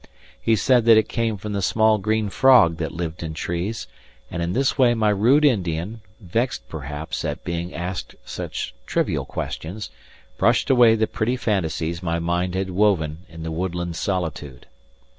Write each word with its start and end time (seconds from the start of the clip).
He 0.41 0.55
said 0.55 0.85
that 0.85 0.97
it 0.97 1.07
came 1.07 1.37
from 1.37 1.53
a 1.53 1.61
small 1.61 1.99
green 1.99 2.31
frog 2.31 2.77
that 2.77 2.91
lived 2.91 3.21
in 3.21 3.35
trees; 3.35 3.85
and 4.31 4.41
in 4.41 4.53
this 4.53 4.75
way 4.75 4.95
my 4.95 5.09
rude 5.11 5.45
Indian 5.45 6.01
vexed 6.19 6.67
perhaps 6.67 7.23
at 7.23 7.43
being 7.43 7.71
asked 7.71 8.15
such 8.25 8.73
trivial 8.87 9.25
questions 9.25 9.91
brushed 10.39 10.71
away 10.71 10.95
the 10.95 11.05
pretty 11.05 11.37
fantasies 11.37 12.01
my 12.01 12.17
mind 12.17 12.55
had 12.55 12.71
woven 12.71 13.27
in 13.29 13.43
the 13.43 13.51
woodland 13.51 13.95
solitude. 13.95 14.65